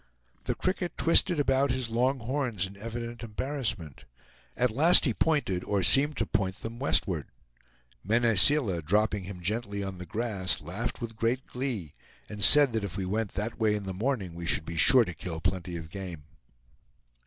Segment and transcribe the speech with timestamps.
[0.45, 4.05] The cricket twisted about his long horns in evident embarrassment.
[4.57, 7.27] At last he pointed, or seemed to point, them westward.
[8.03, 11.93] Mene Seela, dropping him gently on the grass, laughed with great glee,
[12.27, 15.05] and said that if we went that way in the morning we should be sure
[15.05, 16.23] to kill plenty of game.